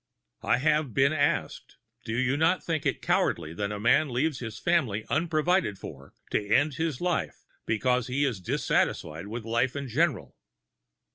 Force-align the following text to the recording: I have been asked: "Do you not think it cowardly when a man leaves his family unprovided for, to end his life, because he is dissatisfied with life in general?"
I 0.41 0.57
have 0.57 0.95
been 0.95 1.13
asked: 1.13 1.77
"Do 2.05 2.17
you 2.17 2.35
not 2.35 2.63
think 2.63 2.87
it 2.87 3.03
cowardly 3.03 3.53
when 3.53 3.71
a 3.71 3.79
man 3.79 4.09
leaves 4.09 4.39
his 4.39 4.57
family 4.57 5.05
unprovided 5.11 5.77
for, 5.77 6.15
to 6.31 6.43
end 6.43 6.73
his 6.73 7.01
life, 7.01 7.45
because 7.67 8.07
he 8.07 8.25
is 8.25 8.41
dissatisfied 8.41 9.27
with 9.27 9.45
life 9.45 9.75
in 9.75 9.87
general?" 9.87 10.35